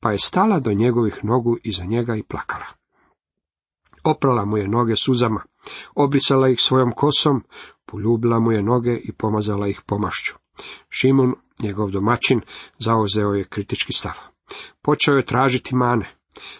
pa 0.00 0.12
je 0.12 0.18
stala 0.18 0.60
do 0.60 0.72
njegovih 0.72 1.18
nogu 1.22 1.56
iza 1.62 1.84
njega 1.84 2.16
i 2.16 2.22
plakala. 2.22 2.66
Oprala 4.04 4.44
mu 4.44 4.56
je 4.56 4.68
noge 4.68 4.96
suzama, 4.96 5.42
obrisala 5.94 6.48
ih 6.48 6.60
svojom 6.60 6.92
kosom, 6.92 7.44
poljubila 7.86 8.38
mu 8.38 8.52
je 8.52 8.62
noge 8.62 8.96
i 8.96 9.12
pomazala 9.12 9.68
ih 9.68 9.82
pomašću. 9.86 10.34
Šimun, 10.88 11.34
njegov 11.62 11.90
domaćin, 11.90 12.40
zauzeo 12.78 13.32
je 13.32 13.44
kritički 13.44 13.92
stav. 13.92 14.14
Počeo 14.82 15.16
je 15.16 15.26
tražiti 15.26 15.74
mane. 15.74 16.16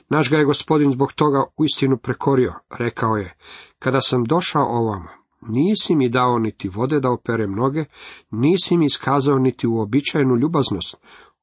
Naš 0.09 0.31
ga 0.31 0.37
je 0.37 0.45
gospodin 0.45 0.93
zbog 0.93 1.13
toga 1.13 1.45
uistinu 1.57 1.97
prekorio, 1.97 2.55
rekao 2.79 3.17
je, 3.17 3.37
kada 3.79 4.01
sam 4.01 4.25
došao 4.25 4.65
ovamo, 4.65 5.09
nisi 5.49 5.97
mi 5.97 6.09
dao 6.09 6.39
niti 6.39 6.69
vode 6.69 7.01
da 7.01 7.11
operem 7.11 7.55
noge, 7.55 7.85
nisi 8.31 8.77
mi 8.77 8.87
iskazao 8.87 9.39
niti 9.39 9.67
uobičajenu 9.67 10.37
ljubaznost. 10.37 10.97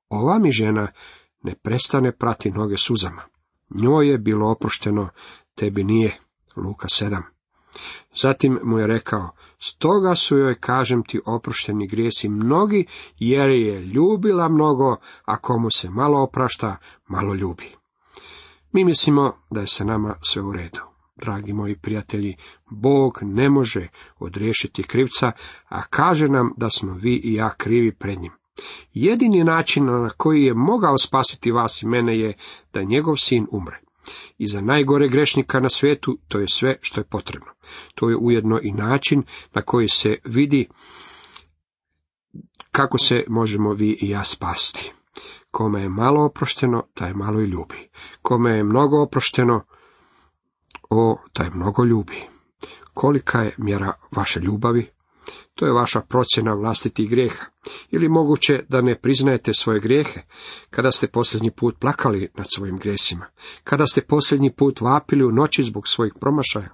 Ova 0.09 0.39
mi 0.39 0.51
žena 0.51 0.87
ne 1.43 1.55
prestane 1.55 2.11
prati 2.11 2.51
noge 2.51 2.77
suzama. 2.77 3.21
Njoj 3.69 4.09
je 4.09 4.17
bilo 4.17 4.51
oprošteno, 4.51 5.09
tebi 5.55 5.83
nije. 5.83 6.19
Luka 6.55 6.87
7. 6.87 7.21
Zatim 8.21 8.59
mu 8.63 8.79
je 8.79 8.87
rekao, 8.87 9.29
stoga 9.59 10.15
su 10.15 10.37
joj, 10.37 10.59
kažem 10.59 11.03
ti, 11.03 11.21
oprošteni 11.25 11.87
grijesi 11.87 12.29
mnogi, 12.29 12.85
jer 13.19 13.49
je 13.49 13.81
ljubila 13.81 14.49
mnogo, 14.49 14.95
a 15.25 15.37
komu 15.37 15.69
se 15.71 15.89
malo 15.89 16.23
oprašta, 16.23 16.77
malo 17.07 17.33
ljubi. 17.33 17.75
Mi 18.71 18.85
mislimo 18.85 19.33
da 19.49 19.61
je 19.61 19.67
sa 19.67 19.83
nama 19.83 20.15
sve 20.21 20.41
u 20.41 20.51
redu. 20.51 20.92
Dragi 21.23 21.53
moji 21.53 21.75
prijatelji, 21.75 22.36
Bog 22.69 23.19
ne 23.21 23.49
može 23.49 23.88
odriješiti 24.19 24.83
krivca, 24.83 25.31
a 25.69 25.81
kaže 25.81 26.27
nam 26.27 26.53
da 26.57 26.69
smo 26.69 26.93
vi 26.93 27.21
i 27.23 27.33
ja 27.33 27.49
krivi 27.57 27.91
pred 27.95 28.19
njim. 28.19 28.31
Jedini 28.93 29.43
način 29.43 29.86
na 29.86 30.09
koji 30.17 30.43
je 30.43 30.53
mogao 30.53 30.97
spasiti 30.97 31.51
vas 31.51 31.81
i 31.81 31.88
mene 31.88 32.19
je 32.19 32.33
da 32.73 32.83
njegov 32.83 33.15
sin 33.15 33.47
umre. 33.51 33.79
I 34.38 34.47
za 34.47 34.62
najgore 34.62 35.07
grešnika 35.07 35.59
na 35.59 35.69
svijetu 35.69 36.17
to 36.27 36.39
je 36.39 36.47
sve 36.47 36.77
što 36.81 37.01
je 37.01 37.05
potrebno. 37.05 37.51
To 37.95 38.09
je 38.09 38.17
ujedno 38.17 38.59
i 38.63 38.71
način 38.71 39.23
na 39.53 39.62
koji 39.62 39.88
se 39.88 40.17
vidi 40.25 40.67
kako 42.71 42.97
se 42.97 43.23
možemo 43.27 43.73
vi 43.73 43.97
i 44.01 44.09
ja 44.09 44.23
spasti. 44.23 44.91
Kome 45.51 45.81
je 45.81 45.89
malo 45.89 46.25
oprošteno, 46.25 46.83
taj 46.93 47.13
malo 47.13 47.41
i 47.41 47.45
ljubi. 47.45 47.89
Kome 48.21 48.51
je 48.51 48.63
mnogo 48.63 49.01
oprošteno, 49.01 49.65
o, 50.89 51.17
taj 51.33 51.49
mnogo 51.49 51.83
ljubi. 51.83 52.21
Kolika 52.93 53.41
je 53.41 53.55
mjera 53.57 53.93
vaše 54.12 54.39
ljubavi? 54.39 54.89
To 55.55 55.65
je 55.65 55.71
vaša 55.71 56.01
procjena 56.01 56.53
vlastitih 56.53 57.09
grijeha. 57.09 57.45
Ili 57.91 58.09
moguće 58.09 58.63
da 58.69 58.81
ne 58.81 58.99
priznajete 58.99 59.53
svoje 59.53 59.79
grijehe, 59.79 60.21
kada 60.69 60.91
ste 60.91 61.07
posljednji 61.07 61.51
put 61.51 61.79
plakali 61.79 62.31
nad 62.38 62.45
svojim 62.55 62.77
grijesima, 62.77 63.25
kada 63.63 63.86
ste 63.86 64.01
posljednji 64.01 64.53
put 64.53 64.81
vapili 64.81 65.25
u 65.25 65.31
noći 65.31 65.63
zbog 65.63 65.88
svojih 65.88 66.13
promašaja. 66.19 66.69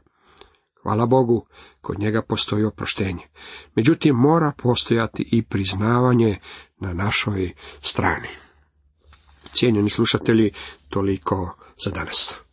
Hvala 0.83 1.05
Bogu, 1.05 1.45
kod 1.81 1.99
njega 1.99 2.21
postoji 2.21 2.63
oproštenje. 2.63 3.27
Međutim, 3.75 4.15
mora 4.15 4.51
postojati 4.57 5.29
i 5.31 5.43
priznavanje 5.43 6.39
na 6.79 6.93
našoj 6.93 7.53
strani. 7.81 8.27
Cijenjeni 9.51 9.89
slušatelji, 9.89 10.51
toliko 10.89 11.55
za 11.85 11.91
danas. 11.91 12.48